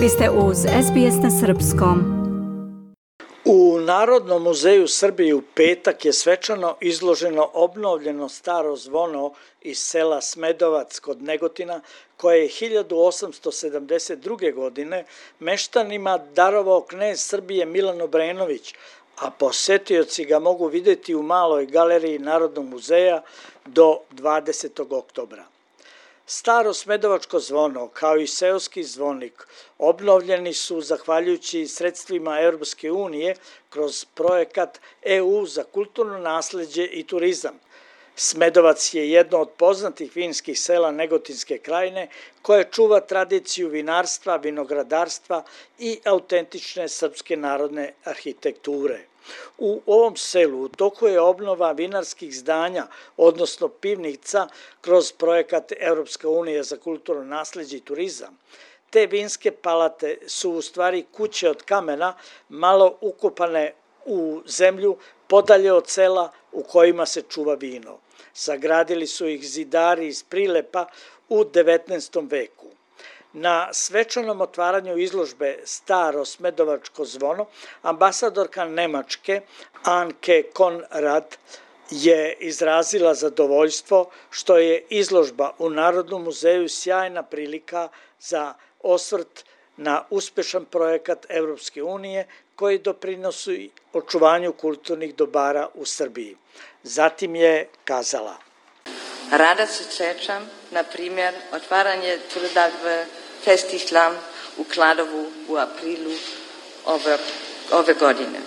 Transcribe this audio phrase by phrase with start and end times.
[0.00, 2.04] Vi ste uz SBS na Srpskom.
[3.44, 10.98] U Narodnom muzeju Srbije u petak je svečano izloženo obnovljeno staro zvono iz sela Smedovac
[10.98, 11.80] kod Negotina,
[12.16, 14.54] koje je 1872.
[14.54, 15.04] godine
[15.40, 18.74] meštanima darovao knez Srbije Milan Obrenović,
[19.18, 23.22] a posetioci ga mogu videti u maloj galeriji Narodnog muzeja
[23.66, 24.98] do 20.
[24.98, 25.44] oktobra.
[26.30, 29.46] Staro smedovačko zvono, kao i seoski zvonik,
[29.78, 33.34] obnovljeni su zahvaljujući sredstvima Europske unije
[33.70, 37.58] kroz projekat EU za kulturno nasledđe i turizam.
[38.22, 42.08] Smedovac je jedno od poznatih vinskih sela Negotinske krajine
[42.42, 45.44] koje čuva tradiciju vinarstva, vinogradarstva
[45.78, 48.98] i autentične srpske narodne arhitekture.
[49.58, 54.48] U ovom selu u toku je obnova vinarskih zdanja, odnosno pivnica,
[54.80, 58.38] kroz projekat Europska unija za kulturno nasledđe i turizam.
[58.90, 62.14] Te vinske palate su u stvari kuće od kamena,
[62.48, 63.72] malo ukopane
[64.04, 64.96] u zemlju,
[65.30, 67.98] podalje od sela u kojima se čuva vino.
[68.32, 70.86] Sagradili su ih zidari iz prilepa
[71.28, 72.30] u 19.
[72.30, 72.66] veku.
[73.32, 77.46] Na svečanom otvaranju izložbe Staro smedovačko zvono,
[77.82, 79.40] ambasadorka Nemačke
[79.84, 81.36] Anke Konrad
[81.90, 87.88] je izrazila zadovoljstvo što je izložba u Narodnom muzeju sjajna prilika
[88.20, 89.44] za osvrt
[89.80, 96.36] na uspešan projekat Evropske unije koji doprinosi očuvanju kulturnih dobara u Srbiji.
[96.82, 98.36] Zatim je kazala–
[99.30, 102.70] Rada se sjećam, na primjer, otvaranje tvrda
[103.44, 104.14] Festislam
[104.58, 106.10] u Kladovu u aprilu
[106.86, 107.18] ove,
[107.72, 108.38] ove godine.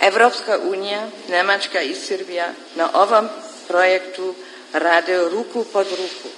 [0.00, 3.28] Evropska unija, Nemačka i Srbija na ovom
[3.68, 4.34] projektu
[4.72, 6.28] rade ruku pod ruku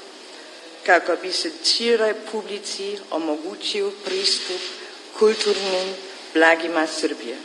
[0.86, 4.61] kako bi se cijeloj publici omogućio pristup
[5.19, 5.95] kulturnim
[6.34, 7.37] blagima Srbije.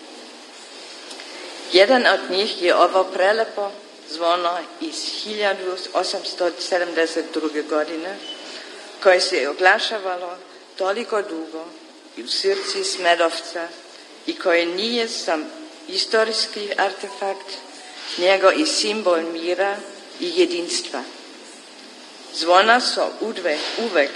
[1.73, 3.71] Jedan od njih je ovo prelepo
[4.09, 4.95] zvono iz
[5.25, 7.69] 1872.
[7.69, 8.17] godine
[9.03, 10.37] koje se oglašavalo
[10.77, 11.65] toliko dugo
[12.17, 13.67] i u srci Smedovca
[14.27, 15.45] i koje nije sam
[15.87, 17.47] istorijski artefakt,
[18.17, 19.77] nego i simbol mira
[20.19, 21.03] i jedinstva.
[22.39, 24.11] Zvona su udve, uvek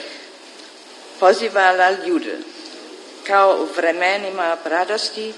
[1.20, 2.38] pozivala ljude,
[3.28, 5.34] kao u vremenima radosti,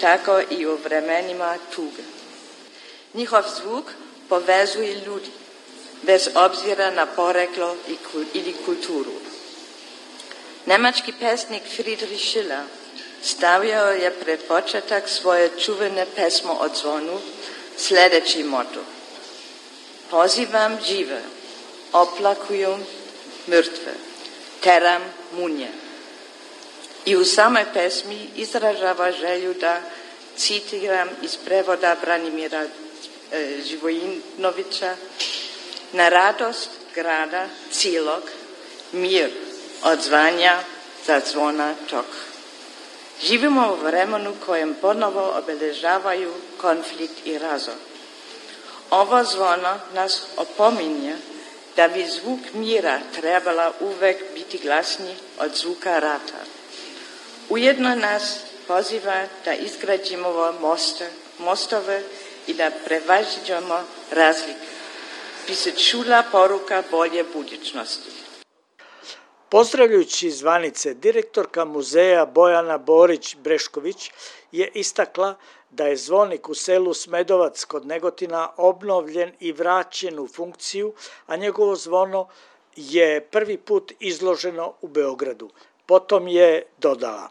[0.00, 2.02] tako i u vremenima tuge.
[3.14, 3.84] Njihov zvuk
[4.28, 5.30] povezuje ljudi,
[6.02, 7.76] bez obzira na poreklo
[8.34, 9.12] ili kulturu.
[10.66, 12.62] Nemački pesnik Friedrich Schiller
[13.22, 17.20] stavio je pred početak svoje čuvene pesmo o zvonu
[17.76, 18.80] sledeći moto.
[20.10, 21.22] Pozivam žive,
[21.92, 22.86] oplakujem
[23.48, 23.92] mrtve,
[24.60, 25.02] teram
[25.36, 25.68] munje.
[27.04, 29.80] I u samoj pesmi izražava želju da
[30.36, 32.68] citiram iz prevoda Branimira e,
[33.68, 34.96] Živojinovića
[35.92, 38.22] na radost grada cijelog,
[38.92, 39.30] mir
[39.84, 40.58] odzvanja
[41.06, 42.04] za zvona tog.
[43.22, 47.74] Živimo u vremenu kojem ponovo obeležavaju konflikt i razor.
[48.90, 51.16] Ovo zvono nas opominje
[51.76, 56.40] da bi zvuk mira trebala uvek biti glasniji od zvuka rata.
[57.48, 62.02] Ujedno nas poziva da izgrađimo moste, mostove
[62.46, 64.72] i da prevažiđamo razlike
[65.46, 68.10] bi se čula poruka bolje budućnosti.
[69.48, 74.10] Pozdravljujući zvanice, direktorka muzeja Bojana Borić-Brešković
[74.52, 75.34] je istakla
[75.72, 80.92] da je zvonik u selu Smedovac kod Negotina obnovljen i vraćen u funkciju,
[81.26, 82.28] a njegovo zvono
[82.76, 85.50] je prvi put izloženo u Beogradu.
[85.86, 87.28] Potom je dodala.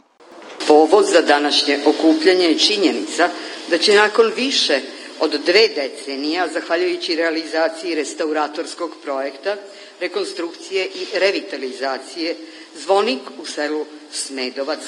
[0.68, 3.30] Povod za današnje okupljanje je činjenica
[3.70, 4.80] da će nakon više
[5.20, 9.56] od dve decenija, zahvaljujući realizaciji restauratorskog projekta,
[10.00, 12.36] rekonstrukcije i revitalizacije,
[12.76, 14.01] zvonik u selu Smedovac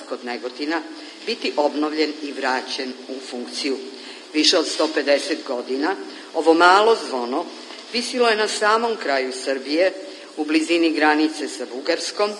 [0.09, 0.81] kod Negotina
[1.25, 3.77] biti obnovljen i vraćen u funkciju.
[4.33, 4.65] Više od
[4.95, 5.95] 150 godina
[6.33, 7.45] ovo malo zvono
[7.93, 9.93] visilo je na samom kraju Srbije,
[10.37, 12.31] u blizini granice sa Bugarskom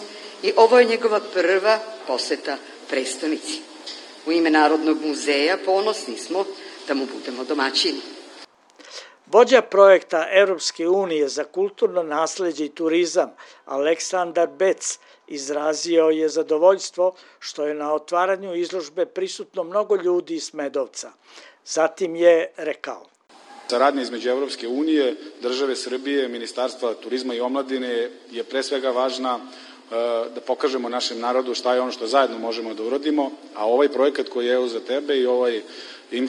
[0.43, 2.57] i ovo je njegova prva poseta
[2.89, 3.61] prestonici.
[4.25, 6.45] U ime Narodnog muzeja ponosni smo
[6.87, 7.99] da mu budemo domaćini.
[9.33, 13.31] Vođa projekta Europske unije za kulturno nasledđe i turizam
[13.65, 21.11] Aleksandar Bec izrazio je zadovoljstvo što je na otvaranju izložbe prisutno mnogo ljudi iz Medovca.
[21.65, 23.05] Zatim je rekao.
[23.67, 29.39] Saradnja između Evropske unije, države Srbije, Ministarstva turizma i omladine je pre svega važna
[30.35, 34.29] da pokažemo našem narodu šta je ono što zajedno možemo da uradimo, a ovaj projekat
[34.29, 35.61] koji je evo za tebe i ovaj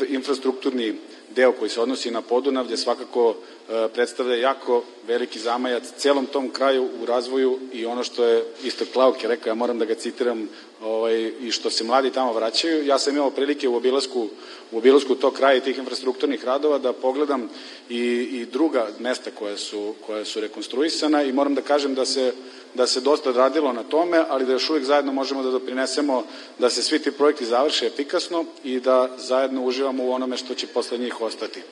[0.09, 0.95] infrastrukturni
[1.37, 6.89] deo koji se odnosi na Podunavlje svakako e, predstavlja jako veliki zamajac celom tom kraju
[7.03, 10.49] u razvoju i ono što je isto Klauk je rekao, ja moram da ga citiram
[10.83, 12.87] ovaj, i što se mladi tamo vraćaju.
[12.87, 14.29] Ja sam imao prilike u obilasku,
[14.73, 17.49] u obilasku tog kraja i tih infrastrukturnih radova da pogledam
[17.89, 17.99] i,
[18.33, 22.33] i druga mesta koja su, koja su rekonstruisana i moram da kažem da se
[22.75, 26.25] da se dosta radilo na tome, ali da još uvijek zajedno možemo da doprinesemo
[26.59, 30.67] da se svi ti projekti završe efikasno i da zajedno uživamo u onome što će
[30.67, 31.63] posle njih ostati.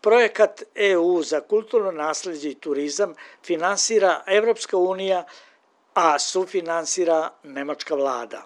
[0.00, 3.14] Projekat EU za kulturno nasledđe i turizam
[3.44, 5.24] finansira Evropska unija,
[5.94, 8.42] a sufinansira Nemačka vlada.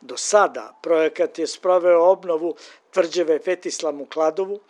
[0.00, 2.54] Do sada projekat je sproveo obnovu
[2.90, 4.60] tvrđeve Fetislam u Kladovu,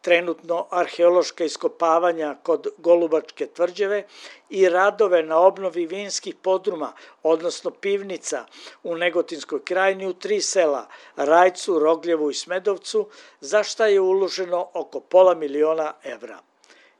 [0.00, 4.04] trenutno arheološka iskopavanja kod Golubačke tvrđave
[4.50, 6.92] i radove na obnovi vinskih podruma,
[7.22, 8.44] odnosno pivnica
[8.82, 10.86] u Negotinskoj krajini u tri sela,
[11.16, 13.08] Rajcu, Rogljevu i Smedovcu,
[13.40, 16.38] za šta je uloženo oko pola miliona evra.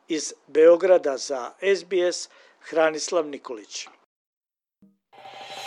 [0.09, 2.29] Iz Beograda za SBS
[2.61, 3.87] Hranislav Nikolić.